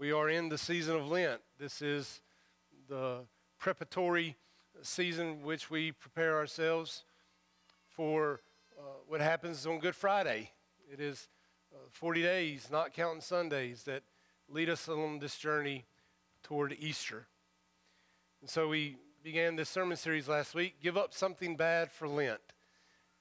[0.00, 1.42] We are in the season of Lent.
[1.58, 2.22] This is
[2.88, 3.18] the
[3.58, 4.34] preparatory
[4.80, 7.04] season which we prepare ourselves
[7.86, 8.40] for
[8.78, 10.52] uh, what happens on Good Friday.
[10.90, 11.28] It is
[11.70, 14.02] uh, 40 days, not counting Sundays, that
[14.48, 15.84] lead us along this journey
[16.42, 17.26] toward Easter.
[18.40, 22.40] And so we began this sermon series last week Give Up Something Bad for Lent.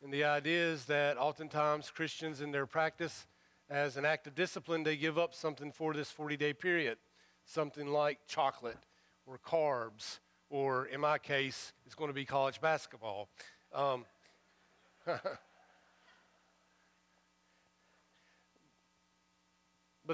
[0.02, 3.28] And the idea is that oftentimes Christians in their practice,
[3.70, 6.98] as an act of discipline, they give up something for this 40 day period.
[7.46, 8.78] Something like chocolate
[9.26, 13.30] or carbs, or in my case, it's going to be college basketball.
[13.74, 14.06] Um,
[15.06, 15.40] but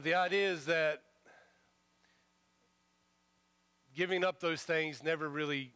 [0.03, 1.01] the idea is that
[3.95, 5.71] giving up those things never really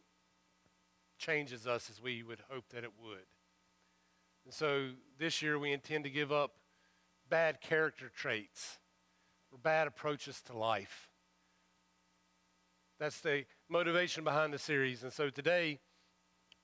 [1.18, 3.26] changes us as we would hope that it would.
[4.44, 6.52] And so this year we intend to give up
[7.30, 8.78] bad character traits
[9.50, 11.08] or bad approaches to life.
[12.98, 15.02] That's the motivation behind the series.
[15.02, 15.78] And so today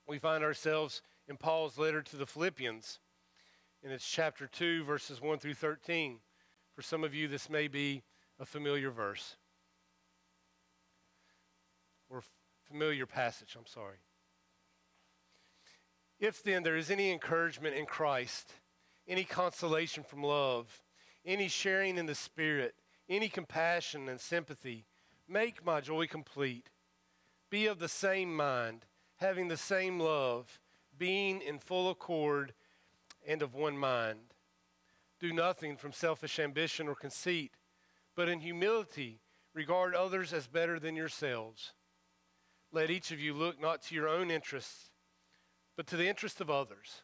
[0.07, 2.99] we find ourselves in Paul's letter to the Philippians,
[3.83, 6.19] and it's chapter 2, verses 1 through 13.
[6.75, 8.03] For some of you, this may be
[8.39, 9.35] a familiar verse
[12.09, 12.21] or
[12.67, 13.97] familiar passage, I'm sorry.
[16.19, 18.53] If then there is any encouragement in Christ,
[19.07, 20.81] any consolation from love,
[21.25, 22.75] any sharing in the Spirit,
[23.09, 24.85] any compassion and sympathy,
[25.27, 26.69] make my joy complete.
[27.49, 28.85] Be of the same mind,
[29.17, 30.59] having the same love,
[30.97, 32.53] being in full accord
[33.25, 34.33] and of one mind.
[35.19, 37.51] Do nothing from selfish ambition or conceit,
[38.15, 39.19] but in humility
[39.53, 41.73] regard others as better than yourselves.
[42.71, 44.89] Let each of you look not to your own interests
[45.77, 47.03] but to the interest of others.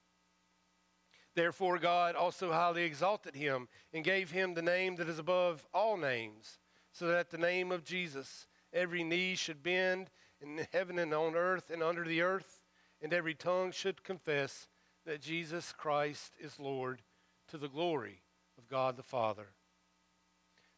[1.33, 5.97] Therefore, God also highly exalted him and gave him the name that is above all
[5.97, 6.59] names,
[6.91, 10.09] so that at the name of Jesus every knee should bend
[10.41, 12.61] in heaven and on earth and under the earth,
[13.01, 14.67] and every tongue should confess
[15.05, 17.01] that Jesus Christ is Lord
[17.47, 18.21] to the glory
[18.57, 19.47] of God the Father.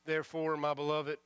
[0.05, 1.17] Therefore, my beloved,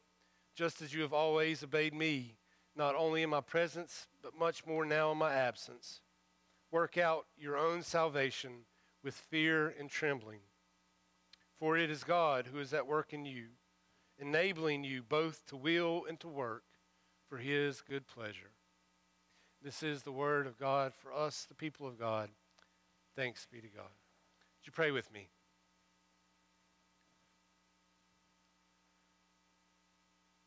[0.56, 2.36] just as you have always obeyed me,
[2.76, 6.02] not only in my presence, but much more now in my absence.
[6.72, 8.66] Work out your own salvation
[9.04, 10.40] with fear and trembling.
[11.60, 13.48] For it is God who is at work in you,
[14.20, 16.64] enabling you both to will and to work
[17.28, 18.52] for his good pleasure.
[19.64, 22.30] This is the word of God for us, the people of God.
[23.16, 23.84] Thanks be to God.
[23.84, 25.30] Would you pray with me?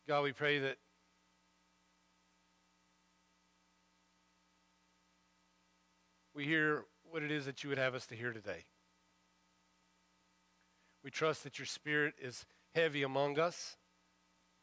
[0.07, 0.77] God, we pray that
[6.35, 8.65] we hear what it is that you would have us to hear today.
[11.03, 13.77] We trust that your spirit is heavy among us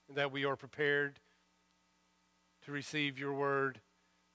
[0.07, 1.19] and that we are prepared
[2.65, 3.81] to receive your word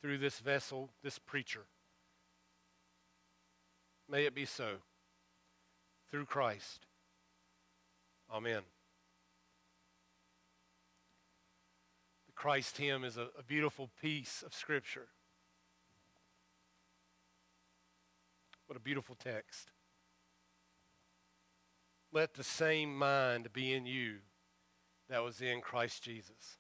[0.01, 1.67] through this vessel, this preacher.
[4.09, 4.77] May it be so.
[6.11, 6.87] Through Christ.
[8.31, 8.63] Amen.
[12.27, 15.09] The Christ hymn is a, a beautiful piece of Scripture.
[18.73, 19.71] What a beautiful text.
[22.11, 24.21] Let the same mind be in you
[25.11, 26.57] that was in Christ Jesus.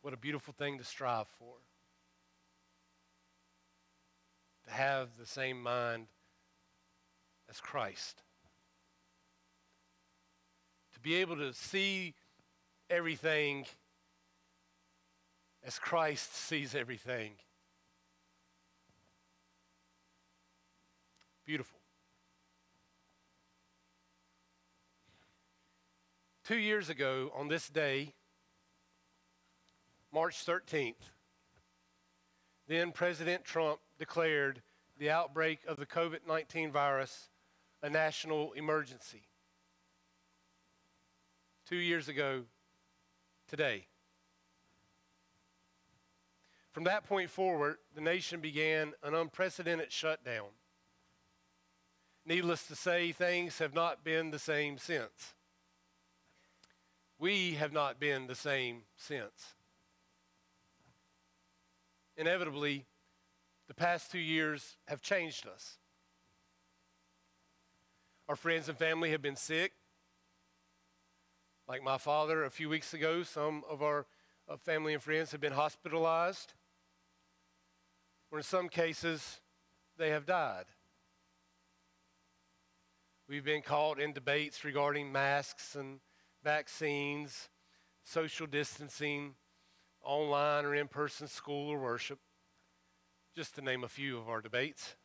[0.00, 1.56] What a beautiful thing to strive for.
[4.66, 6.06] To have the same mind
[7.50, 8.22] as Christ.
[10.94, 12.14] To be able to see
[12.88, 13.66] everything
[15.64, 17.34] as Christ sees everything.
[21.52, 21.80] Beautiful.
[26.44, 28.14] Two years ago, on this day,
[30.10, 30.94] March 13th,
[32.68, 34.62] then President Trump declared
[34.98, 37.28] the outbreak of the COVID 19 virus
[37.82, 39.24] a national emergency.
[41.66, 42.44] Two years ago
[43.46, 43.88] today.
[46.70, 50.46] From that point forward, the nation began an unprecedented shutdown.
[52.24, 55.34] Needless to say, things have not been the same since.
[57.18, 59.54] We have not been the same since.
[62.16, 62.84] Inevitably,
[63.68, 65.78] the past two years have changed us.
[68.28, 69.72] Our friends and family have been sick.
[71.66, 74.06] Like my father a few weeks ago, some of our
[74.62, 76.54] family and friends have been hospitalized,
[78.30, 79.40] or in some cases,
[79.96, 80.66] they have died.
[83.28, 86.00] We've been caught in debates regarding masks and
[86.42, 87.48] vaccines,
[88.04, 89.34] social distancing,
[90.02, 92.18] online or in person school or worship,
[93.34, 94.96] just to name a few of our debates.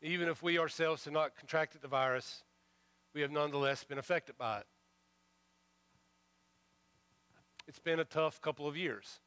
[0.00, 2.42] Even if we ourselves have not contracted the virus,
[3.14, 4.66] we have nonetheless been affected by it.
[7.68, 9.20] It's been a tough couple of years.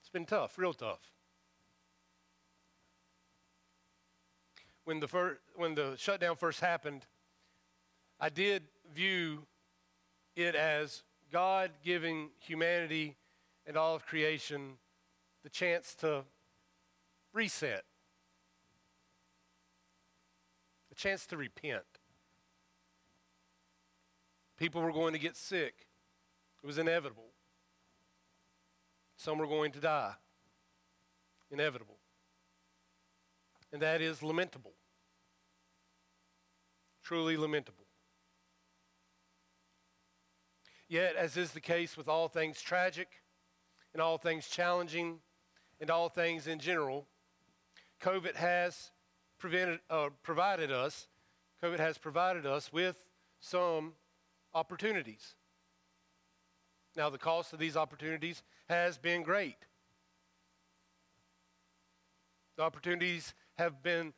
[0.00, 1.00] It's been tough, real tough.
[4.88, 7.04] When the, fir- when the shutdown first happened,
[8.18, 9.42] I did view
[10.34, 13.14] it as God giving humanity
[13.66, 14.78] and all of creation
[15.42, 16.24] the chance to
[17.34, 17.84] reset,
[20.90, 21.84] a chance to repent.
[24.56, 25.86] People were going to get sick,
[26.62, 27.28] it was inevitable.
[29.18, 30.14] Some were going to die,
[31.50, 31.98] inevitable.
[33.70, 34.72] And that is lamentable,
[37.08, 37.86] truly lamentable.
[40.90, 43.08] Yet, as is the case with all things tragic
[43.94, 45.20] and all things challenging
[45.80, 47.06] and all things in general,
[48.02, 48.90] COVID has
[49.38, 51.08] prevented, uh, provided us,
[51.62, 52.96] COVID has provided us with
[53.40, 53.94] some
[54.52, 55.34] opportunities.
[56.94, 59.56] Now, the cost of these opportunities has been great.
[62.58, 64.12] The opportunities have been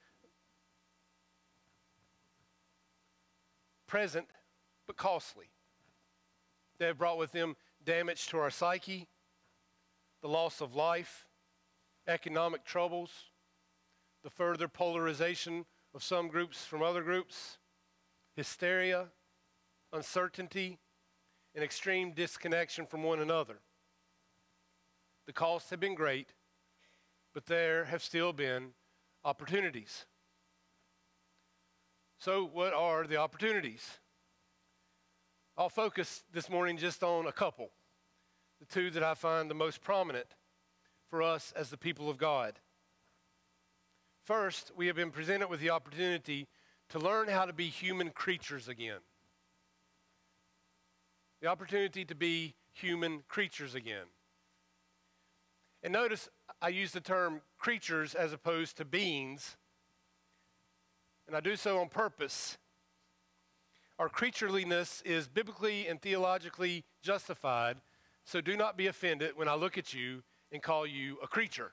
[3.90, 4.28] present
[4.86, 5.46] but costly.
[6.78, 9.08] They have brought with them damage to our psyche,
[10.22, 11.26] the loss of life,
[12.06, 13.10] economic troubles,
[14.22, 17.58] the further polarization of some groups from other groups,
[18.36, 19.08] hysteria,
[19.92, 20.78] uncertainty,
[21.56, 23.58] and extreme disconnection from one another.
[25.26, 26.28] The costs have been great,
[27.34, 28.68] but there have still been
[29.24, 30.06] opportunities.
[32.20, 33.98] So, what are the opportunities?
[35.56, 37.70] I'll focus this morning just on a couple,
[38.60, 40.26] the two that I find the most prominent
[41.08, 42.60] for us as the people of God.
[44.22, 46.46] First, we have been presented with the opportunity
[46.90, 49.00] to learn how to be human creatures again.
[51.40, 54.08] The opportunity to be human creatures again.
[55.82, 56.28] And notice
[56.60, 59.56] I use the term creatures as opposed to beings.
[61.30, 62.58] And I do so on purpose
[64.00, 67.76] our creatureliness is biblically and theologically justified,
[68.24, 71.70] so do not be offended when I look at you and call you a creature.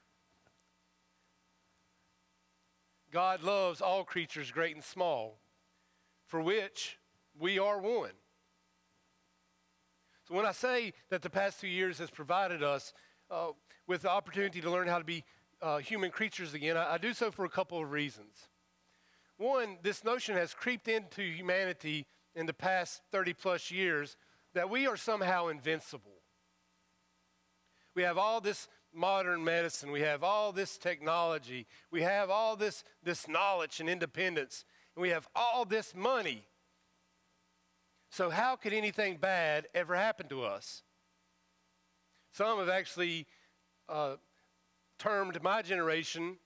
[3.12, 5.39] God loves all creatures, great and small,
[6.27, 7.00] for which
[7.39, 8.12] we are one.
[10.27, 12.94] So when I say that the past two years has provided us
[13.31, 13.48] uh,
[13.88, 15.24] with the opportunity to learn how to be
[15.63, 18.50] uh, human creatures again, I, I do so for a couple of reasons.
[19.38, 24.17] One, this notion has creeped into humanity in the past 30 plus years
[24.53, 26.22] that we are somehow invincible.
[27.96, 32.84] We have all this modern medicine, we have all this technology, we have all this,
[33.03, 34.65] this knowledge and independence,
[34.96, 36.48] and we have all this money.
[38.10, 40.84] So, how could anything bad ever happen to us?
[42.32, 43.27] Some have actually
[43.89, 44.15] uh,
[44.98, 46.38] termed my generation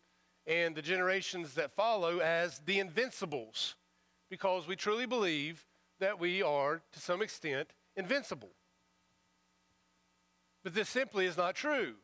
[0.47, 3.75] and the generations that follow as the invincibles
[4.29, 5.65] because we truly believe
[5.99, 8.51] that we are, to some extent, invincible.
[10.63, 11.95] But this simply is not true.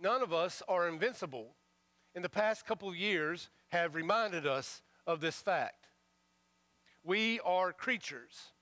[0.00, 1.54] None of us are invincible.
[2.14, 5.88] In the past couple of years have reminded us of this fact.
[7.02, 8.52] We are creatures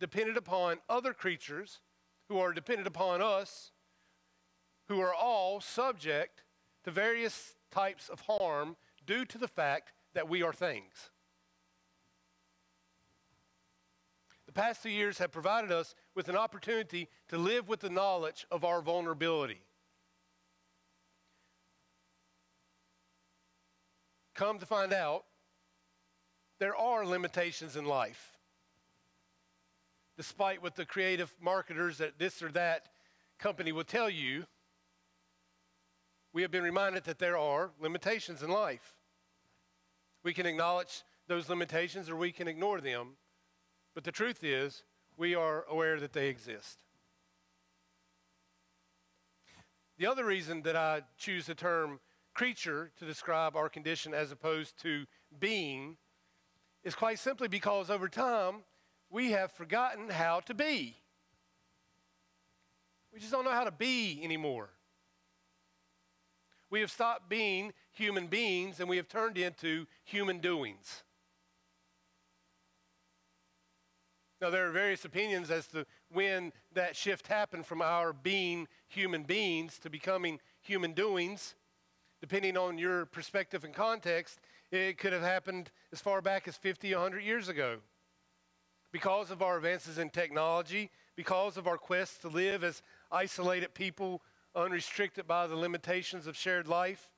[0.00, 1.80] dependent upon other creatures
[2.28, 3.70] who are dependent upon us,
[4.88, 6.42] who are all subject
[6.84, 8.76] to various types of harm
[9.06, 11.10] due to the fact that we are things.
[14.46, 18.46] The past two years have provided us with an opportunity to live with the knowledge
[18.50, 19.62] of our vulnerability.
[24.34, 25.24] Come to find out,
[26.60, 28.32] there are limitations in life.
[30.16, 32.88] Despite what the creative marketers at this or that
[33.38, 34.44] company will tell you,
[36.34, 38.96] we have been reminded that there are limitations in life.
[40.24, 43.12] We can acknowledge those limitations or we can ignore them,
[43.94, 44.82] but the truth is,
[45.16, 46.82] we are aware that they exist.
[49.96, 52.00] The other reason that I choose the term
[52.34, 55.06] creature to describe our condition as opposed to
[55.38, 55.96] being
[56.82, 58.64] is quite simply because over time
[59.08, 60.96] we have forgotten how to be.
[63.12, 64.70] We just don't know how to be anymore.
[66.70, 71.04] We have stopped being human beings and we have turned into human doings.
[74.40, 79.22] Now, there are various opinions as to when that shift happened from our being human
[79.22, 81.54] beings to becoming human doings.
[82.20, 84.40] Depending on your perspective and context,
[84.70, 87.78] it could have happened as far back as 50, 100 years ago.
[88.92, 94.22] Because of our advances in technology, because of our quest to live as isolated people
[94.54, 97.10] unrestricted by the limitations of shared life,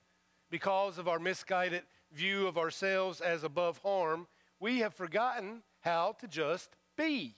[0.50, 4.26] because of our misguided view of ourselves as above harm,
[4.61, 7.37] we have forgotten how to just be.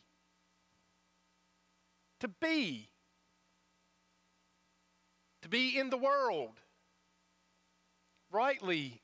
[2.20, 2.88] To be.
[5.42, 6.60] To be in the world,
[8.30, 9.00] rightly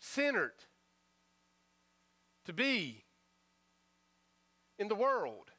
[0.00, 0.64] centered.
[2.46, 3.04] To be
[4.78, 5.50] in the world.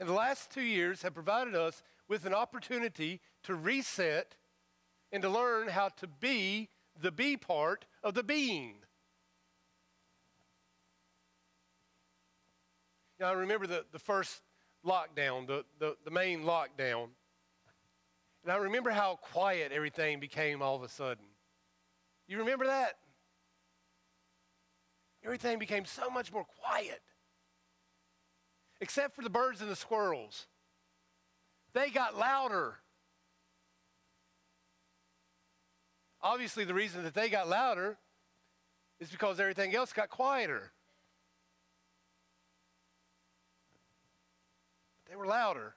[0.00, 4.36] And the last two years have provided us with an opportunity to reset
[5.10, 6.68] and to learn how to be
[7.00, 8.76] the be part of the being.
[13.18, 14.42] Now, I remember the, the first
[14.86, 17.08] lockdown, the, the, the main lockdown.
[18.44, 21.24] And I remember how quiet everything became all of a sudden.
[22.28, 22.94] You remember that?
[25.24, 27.00] Everything became so much more quiet
[28.80, 30.46] except for the birds and the squirrels.
[31.72, 32.76] They got louder.
[36.22, 37.96] Obviously, the reason that they got louder
[38.98, 40.72] is because everything else got quieter.
[45.08, 45.74] They were louder.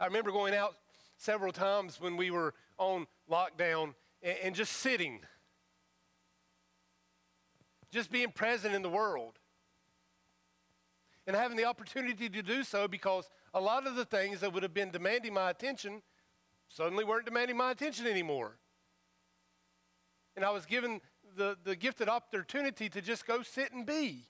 [0.00, 0.76] I remember going out
[1.16, 5.20] several times when we were on lockdown and, just sitting,
[7.92, 9.38] just being present in the world
[11.26, 14.62] and having the opportunity to do so because a lot of the things that would
[14.62, 16.02] have been demanding my attention
[16.68, 18.58] suddenly weren't demanding my attention anymore.
[20.36, 21.00] And I was given
[21.36, 24.26] the, the gifted opportunity to just go sit and be.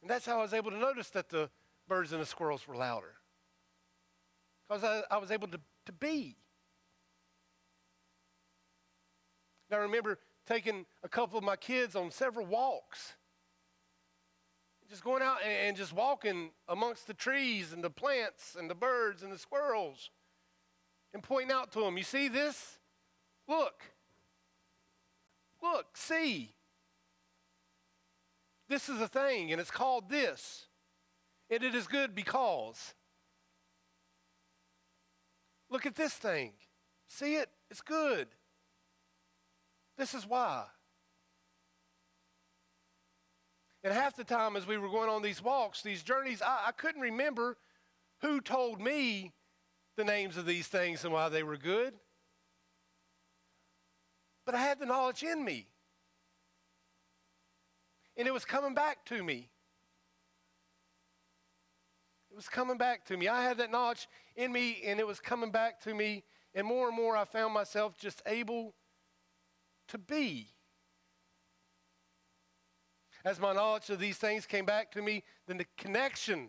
[0.00, 1.50] And that's how I was able to notice that the
[1.86, 3.14] birds and the squirrels were louder.
[4.68, 6.36] Because I, I was able to, to be.
[9.70, 13.14] Now, I remember taking a couple of my kids on several walks
[14.88, 19.22] just going out and, just walking amongst the trees and the plants and the birds
[19.22, 20.10] and the squirrels
[21.12, 22.78] and pointing out to them, you see this?
[23.46, 23.82] Look.
[25.62, 26.54] Look, see.
[28.68, 30.66] This is a thing, and it's called this.
[31.50, 32.94] And it is good because.
[35.70, 36.52] Look at this thing.
[37.06, 37.48] See it?
[37.70, 38.28] It's good.
[39.96, 40.64] This is why.
[43.84, 46.72] And half the time, as we were going on these walks, these journeys, I, I
[46.72, 47.56] couldn't remember
[48.20, 49.32] who told me
[49.96, 51.94] the names of these things and why they were good.
[54.44, 55.66] But I had the knowledge in me.
[58.16, 59.48] And it was coming back to me.
[62.30, 63.28] It was coming back to me.
[63.28, 66.24] I had that knowledge in me, and it was coming back to me.
[66.54, 68.74] And more and more, I found myself just able
[69.88, 70.48] to be.
[73.24, 76.48] As my knowledge of these things came back to me, then the connection,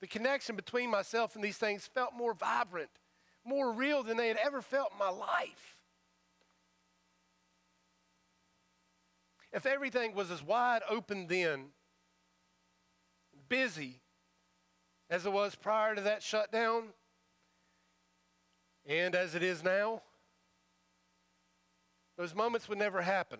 [0.00, 2.90] the connection between myself and these things felt more vibrant,
[3.44, 5.76] more real than they had ever felt in my life.
[9.52, 11.66] If everything was as wide open then,
[13.48, 14.00] busy,
[15.08, 16.88] as it was prior to that shutdown,
[18.84, 20.02] and as it is now,
[22.16, 23.38] those moments would never happen.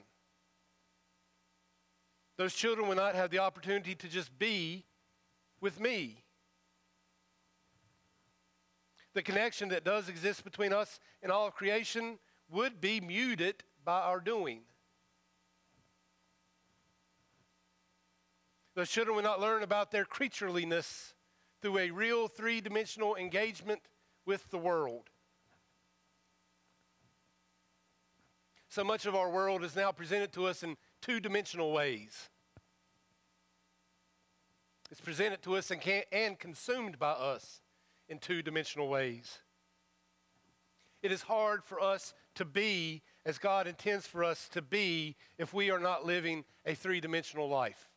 [2.37, 4.85] Those children will not have the opportunity to just be
[5.61, 6.25] with me.
[9.15, 12.19] The connection that does exist between us and all creation
[12.51, 14.63] would be muted by our doing.
[18.75, 21.13] Those children will not learn about their creatureliness
[21.63, 23.81] through a real three dimensional engagement
[24.27, 25.11] with the world.
[28.69, 32.31] So much of our world is now presented to us in two dimensional ways.
[34.91, 37.61] It's presented to us and, can, and consumed by us
[38.09, 39.41] in two dimensional ways.
[41.03, 45.53] It is hard for us to be as God intends for us to be if
[45.53, 47.91] we are not living a three dimensional life.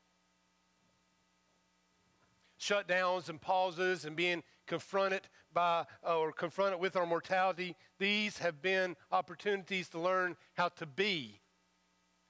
[2.60, 8.98] Shutdowns and pauses and being confronted by or confronted with our mortality, these have been
[9.12, 11.40] opportunities to learn how to be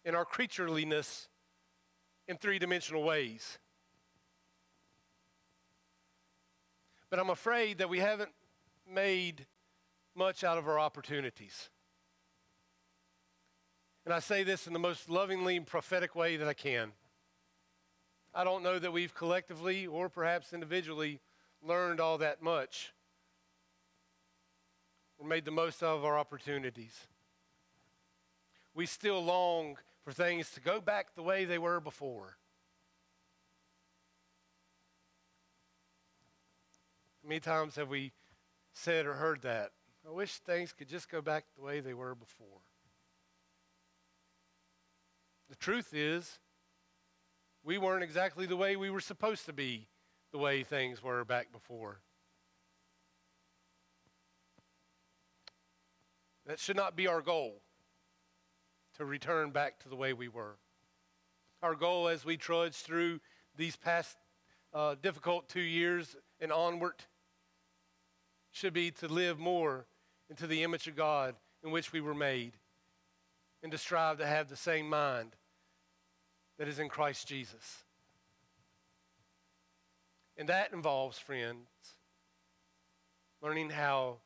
[0.08, 1.28] in our creatureliness
[2.30, 3.60] in three dimensional ways.
[7.10, 8.32] But I'm afraid that we haven't
[8.90, 9.46] made
[10.16, 11.70] much out of our opportunities.
[14.06, 16.94] And I say this in the most lovingly and prophetic way that I can.
[18.34, 21.20] I don't know that we've collectively or perhaps individually
[21.62, 22.94] learned all that much
[25.18, 27.08] or made the most of our opportunities.
[28.74, 29.76] We still long
[30.08, 32.38] for things to go back the way they were before.
[37.22, 38.14] How many times have we
[38.72, 39.72] said or heard that?
[40.08, 42.62] I wish things could just go back the way they were before.
[45.50, 46.40] The truth is,
[47.62, 49.90] we weren't exactly the way we were supposed to be
[50.32, 52.00] the way things were back before.
[56.46, 57.60] That should not be our goal
[58.98, 60.58] to return back to the way we were.
[61.62, 63.20] Our goal as we trudge through
[63.56, 64.18] these past
[64.74, 66.96] uh, difficult two years and onward
[68.51, 69.86] should be to live more
[70.30, 72.54] into the image of God in which we were made
[73.63, 75.36] and to strive to have the same mind
[76.58, 77.84] that is in Christ Jesus.
[80.38, 81.68] And that involves, friends,
[83.42, 84.18] learning how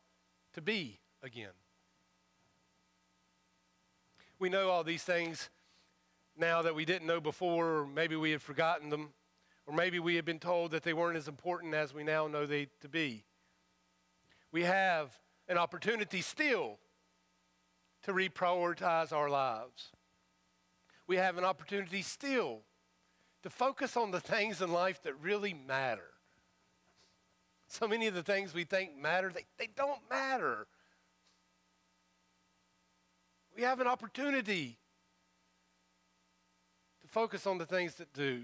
[0.54, 1.61] to be again.
[4.42, 5.50] We know all these things
[6.36, 9.14] now that we didn't know before, or maybe we had forgotten them,
[9.66, 12.46] or maybe we had been told that they weren't as important as we now know
[12.46, 13.24] they to be
[14.52, 15.18] we have
[15.48, 16.78] an opportunity still
[18.04, 19.92] to reprioritize our lives.
[21.08, 22.60] We have an opportunity still
[23.44, 26.10] to focus on the things in life that really matter.
[27.68, 30.68] So many of the things we think matter, they, they don't matter.
[33.56, 34.78] We have an opportunity
[37.02, 38.44] to focus on the things that do.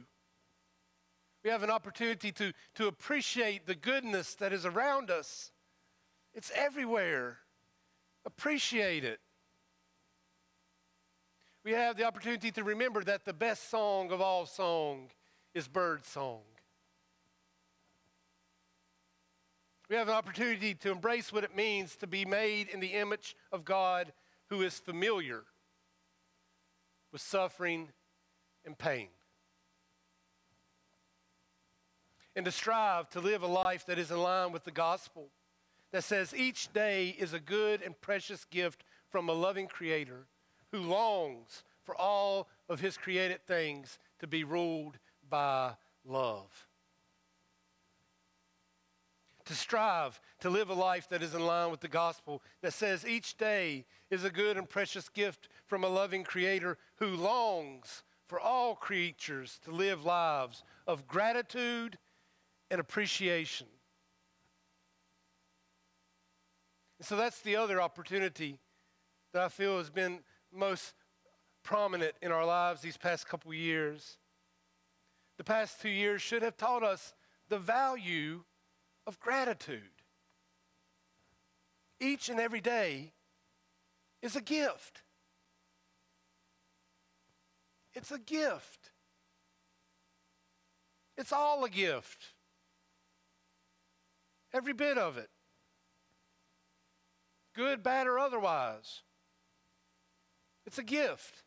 [1.43, 5.51] We have an opportunity to, to appreciate the goodness that is around us.
[6.33, 7.37] It's everywhere.
[8.25, 9.19] Appreciate it.
[11.63, 15.09] We have the opportunity to remember that the best song of all song
[15.53, 16.41] is bird song.
[19.89, 23.35] We have an opportunity to embrace what it means to be made in the image
[23.53, 24.11] of God
[24.49, 25.43] who is familiar
[27.11, 27.89] with suffering
[28.65, 29.07] and pain.
[32.35, 35.29] And to strive to live a life that is in line with the gospel
[35.91, 40.27] that says each day is a good and precious gift from a loving creator
[40.71, 45.71] who longs for all of his created things to be ruled by
[46.05, 46.67] love.
[49.47, 53.05] To strive to live a life that is in line with the gospel, that says
[53.05, 58.39] each day is a good and precious gift from a loving creator who longs for
[58.39, 61.97] all creatures to live lives of gratitude
[62.69, 63.67] and appreciation
[66.99, 68.59] And so that's the other opportunity
[69.33, 70.19] that I feel has been
[70.51, 70.93] most
[71.63, 74.17] prominent in our lives these past couple years.
[75.37, 77.13] The past two years should have taught us
[77.49, 78.43] the value
[79.07, 79.81] of gratitude.
[81.99, 83.13] Each and every day
[84.21, 85.01] is a gift.
[87.95, 88.91] It's a gift.
[91.17, 92.33] It's all a gift.
[94.53, 95.31] Every bit of it
[97.57, 99.01] good, bad, or otherwise.
[100.65, 101.43] It's a gift.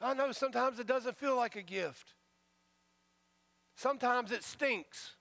[0.00, 2.14] I know sometimes it doesn't feel like a gift.
[3.76, 5.12] Sometimes it stinks.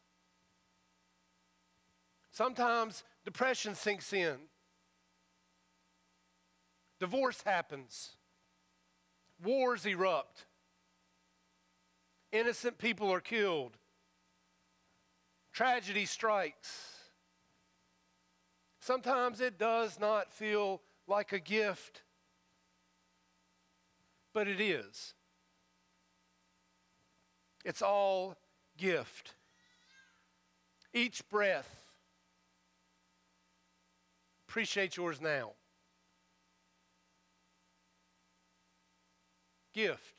[2.40, 4.38] Sometimes depression sinks in.
[6.98, 8.12] Divorce happens.
[9.44, 10.46] Wars erupt.
[12.32, 13.76] Innocent people are killed.
[15.52, 16.94] Tragedy strikes.
[18.80, 22.04] Sometimes it does not feel like a gift,
[24.34, 25.14] but it is.
[27.66, 28.38] It's all
[28.78, 29.34] gift.
[30.94, 31.89] Each breath,
[34.50, 35.52] appreciate yours now.
[39.74, 40.16] Gift.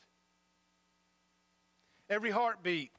[2.08, 2.92] every heartbeat,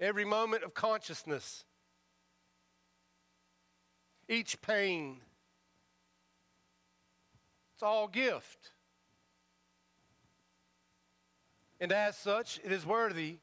[0.00, 1.64] every moment of consciousness,
[4.28, 5.18] each pain.
[7.74, 8.72] It's all gift.
[11.80, 13.38] And as such, it is worthy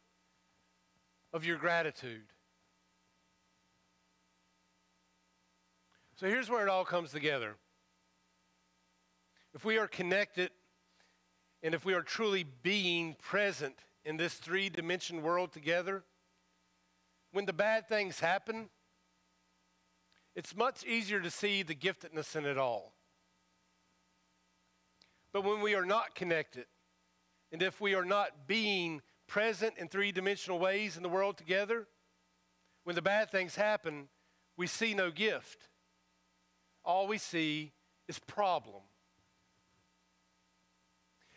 [1.34, 2.35] of your gratitude.
[6.16, 7.56] So here's where it all comes together.
[9.54, 10.50] If we are connected
[11.62, 13.76] and if we are truly being present
[14.06, 16.04] in this three dimension world together,
[17.32, 18.70] when the bad things happen,
[20.36, 22.94] it's much easier to see the giftedness in it all.
[25.34, 26.66] But when we are not connected,
[27.52, 31.88] and if we are not being present in three dimensional ways in the world together,
[32.86, 34.08] when the bad things happen,
[34.56, 35.68] we see no gift.
[36.86, 37.74] All we see
[38.08, 38.84] is problem.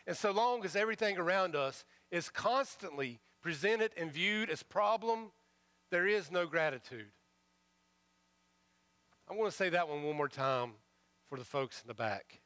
[0.05, 5.31] And so long as everything around us is constantly presented and viewed as problem,
[5.91, 7.11] there is no gratitude.
[9.29, 10.71] I want to say that one one more time
[11.27, 12.41] for the folks in the back.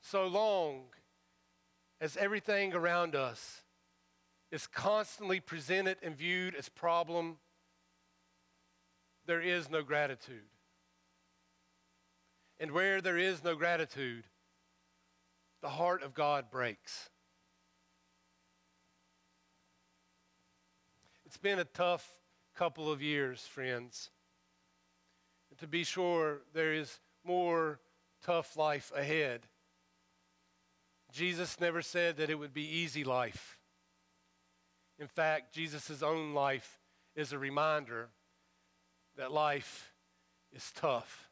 [0.00, 0.84] So long
[2.00, 3.62] as everything around us
[4.50, 7.38] is constantly presented and viewed as problem,
[9.26, 10.46] there is no gratitude.
[12.60, 14.24] And where there is no gratitude,
[15.60, 17.10] the heart of God breaks.
[21.24, 22.14] It's been a tough
[22.56, 24.10] couple of years, friends.
[25.50, 27.80] And to be sure, there is more
[28.24, 29.42] tough life ahead.
[31.12, 33.58] Jesus never said that it would be easy life.
[34.98, 36.80] In fact, Jesus' own life
[37.14, 38.08] is a reminder
[39.16, 39.92] that life
[40.52, 41.27] is tough.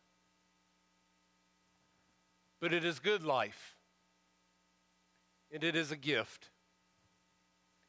[2.67, 3.77] But it is good life.
[5.53, 6.51] And it is a gift,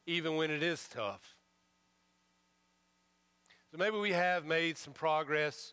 [0.06, 1.34] even when it is tough.
[3.72, 5.72] So maybe we have made some progress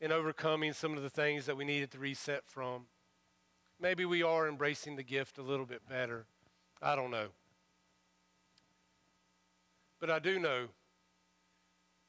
[0.00, 2.86] in overcoming some of the things that we needed to reset from.
[3.78, 6.24] Maybe we are embracing the gift a little bit better.
[6.80, 7.26] I don't know.
[10.00, 10.68] But I do know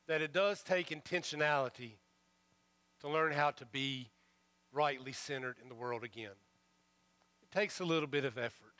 [0.07, 1.95] that it does take intentionality
[3.01, 4.07] to learn how to be
[4.73, 6.36] rightly centered in the world again.
[7.41, 8.73] It takes a little bit of effort.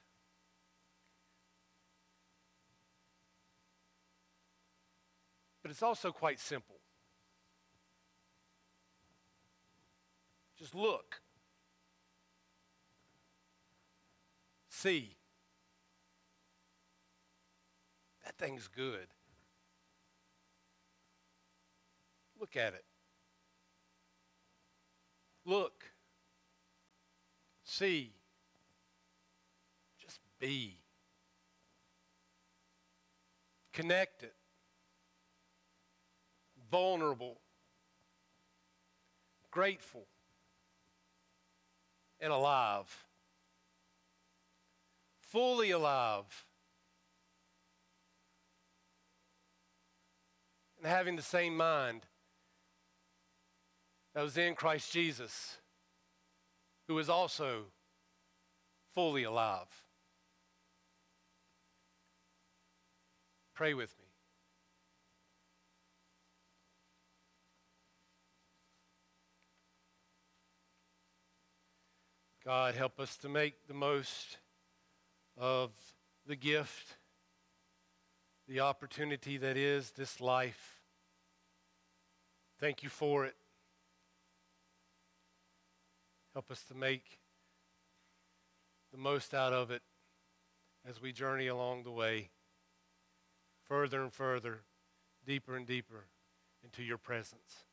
[5.62, 6.80] But it's also quite simple.
[10.58, 11.22] Just look.
[14.84, 15.16] see.
[18.26, 19.08] That thing's good.
[22.38, 22.84] Look at it.
[25.46, 25.84] Look.
[27.64, 28.14] See.
[30.02, 30.78] Just be.
[33.72, 34.32] Connected.
[36.70, 37.40] Vulnerable.
[39.52, 40.06] Grateful.
[42.20, 42.88] And alive
[45.34, 46.46] fully alive.
[50.78, 52.02] And having the same mind
[54.14, 55.58] that was in Christ Jesus,
[56.88, 57.66] who is also
[58.94, 59.68] fully alive.
[63.56, 64.06] Pray with me.
[72.46, 74.38] God, help us to make the most
[75.38, 75.72] of
[76.28, 76.98] the gift,
[78.50, 80.82] the opportunity that is this life.
[82.60, 83.36] Thank you for it.
[86.34, 87.20] Help us to make
[88.92, 89.82] the most out of it
[90.88, 92.30] as we journey along the way,
[93.64, 94.62] further and further,
[95.26, 96.06] deeper and deeper
[96.64, 97.66] into your presence.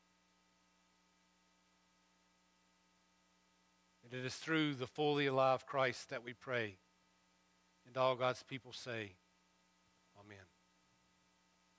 [4.05, 6.77] And it is through the fully alive Christ that we pray.
[7.87, 9.12] And all God's people say,